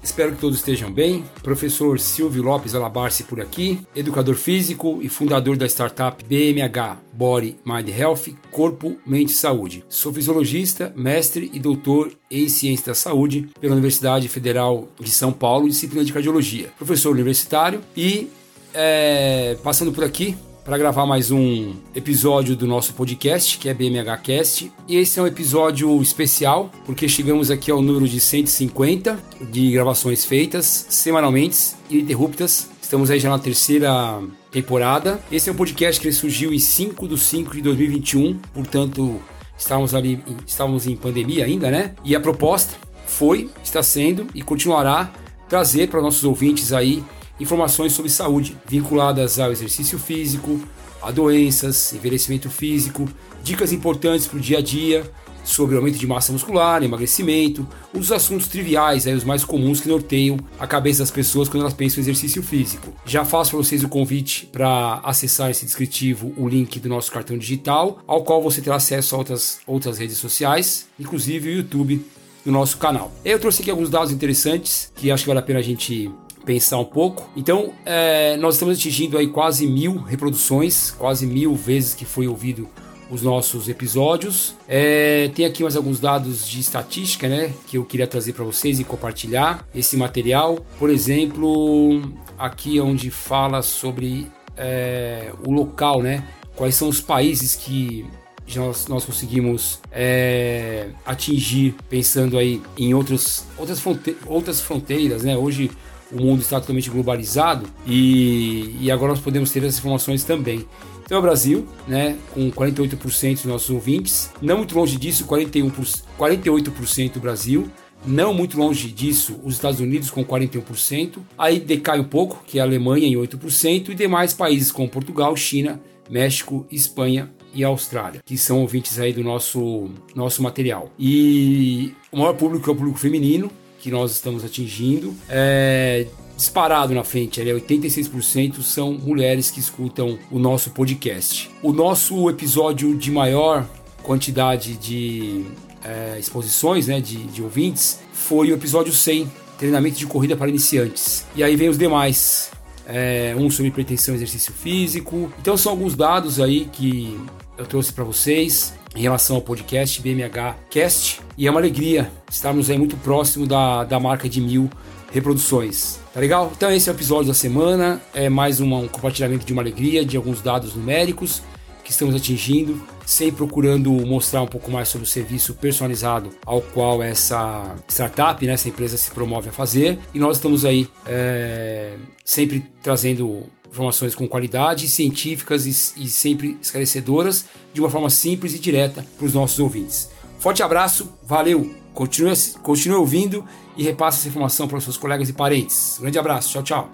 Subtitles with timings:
[0.00, 1.24] Espero que todos estejam bem.
[1.42, 7.88] Professor Silvio Lopes Alabarce por aqui, educador físico e fundador da startup BMH Body Mind
[7.88, 9.84] Health, Corpo, Mente e Saúde.
[9.88, 15.68] Sou fisiologista, mestre e doutor em Ciência da Saúde pela Universidade Federal de São Paulo,
[15.68, 16.70] disciplina de Cardiologia.
[16.78, 18.30] Professor universitário e
[18.72, 20.36] é, passando por aqui
[20.70, 24.72] para gravar mais um episódio do nosso podcast, que é BMH Cast.
[24.86, 29.18] E esse é um episódio especial, porque chegamos aqui ao número de 150
[29.50, 32.70] de gravações feitas semanalmente, ininterruptas.
[32.80, 35.20] Estamos aí já na terceira temporada.
[35.32, 39.20] Esse é um podcast que surgiu em 5 de 5 de 2021, portanto,
[39.58, 41.96] estávamos ali, estávamos em pandemia ainda, né?
[42.04, 42.76] E a proposta
[43.08, 45.12] foi, está sendo e continuará
[45.48, 47.02] trazer para nossos ouvintes aí
[47.40, 50.60] informações sobre saúde vinculadas ao exercício físico,
[51.02, 53.08] a doenças, envelhecimento físico,
[53.42, 55.10] dicas importantes para o dia a dia
[55.42, 60.38] sobre aumento de massa muscular, emagrecimento, os assuntos triviais, aí, os mais comuns que norteiam
[60.58, 62.92] a cabeça das pessoas quando elas pensam em exercício físico.
[63.04, 67.36] Já faço para vocês o convite para acessar esse descritivo o link do nosso cartão
[67.38, 72.04] digital, ao qual você terá acesso a outras, outras redes sociais, inclusive o YouTube
[72.44, 73.12] do nosso canal.
[73.24, 76.10] Eu trouxe aqui alguns dados interessantes que acho que vale a pena a gente
[76.44, 77.28] pensar um pouco.
[77.36, 82.68] Então, é, nós estamos atingindo aí quase mil reproduções, quase mil vezes que foi ouvido
[83.10, 84.54] os nossos episódios.
[84.68, 88.78] É, tem aqui mais alguns dados de estatística, né, que eu queria trazer para vocês
[88.78, 90.64] e compartilhar esse material.
[90.78, 92.02] Por exemplo,
[92.38, 96.24] aqui é onde fala sobre é, o local, né,
[96.54, 98.06] quais são os países que
[98.54, 105.36] nós, nós conseguimos é, atingir, pensando aí em outros, outras, fronte outras fronteiras, né?
[105.36, 105.70] Hoje
[106.12, 110.66] o mundo está totalmente globalizado e, e agora nós podemos ter essas informações também.
[111.04, 116.04] Então é o Brasil, né, com 48% dos nossos ouvintes, não muito longe disso, 41%,
[116.18, 117.68] 48% do Brasil,
[118.06, 122.62] não muito longe disso, os Estados Unidos com 41%, aí decai um pouco, que é
[122.62, 128.38] a Alemanha em 8%, e demais países como Portugal, China, México, Espanha e Austrália, que
[128.38, 130.90] são ouvintes aí do nosso, nosso material.
[130.98, 135.14] E o maior público é o público feminino, que nós estamos atingindo.
[135.28, 141.50] É, disparado na frente, ali, 86% são mulheres que escutam o nosso podcast.
[141.62, 143.66] O nosso episódio de maior
[144.02, 145.44] quantidade de
[145.84, 151.26] é, exposições, né, de, de ouvintes, foi o episódio 100, treinamento de corrida para iniciantes.
[151.34, 152.50] E aí vem os demais,
[152.86, 155.32] é, um sobre pretensão exercício físico.
[155.40, 157.18] Então são alguns dados aí que
[157.58, 161.20] eu trouxe para vocês em relação ao podcast BMH Cast.
[161.40, 164.68] E é uma alegria estarmos aí muito próximo da, da marca de mil
[165.10, 165.98] reproduções.
[166.12, 166.52] Tá legal?
[166.54, 167.98] Então esse é o episódio da semana.
[168.12, 171.40] É mais uma, um compartilhamento de uma alegria, de alguns dados numéricos
[171.82, 177.02] que estamos atingindo, sempre procurando mostrar um pouco mais sobre o serviço personalizado ao qual
[177.02, 179.98] essa startup, né, essa empresa se promove a fazer.
[180.12, 187.46] E nós estamos aí é, sempre trazendo informações com qualidade, científicas e, e sempre esclarecedoras,
[187.72, 190.10] de uma forma simples e direta para os nossos ouvintes.
[190.40, 193.44] Forte abraço, valeu, continue, continue ouvindo
[193.76, 195.98] e repasse essa informação para os seus colegas e parentes.
[196.00, 196.90] Grande abraço, tchau, tchau.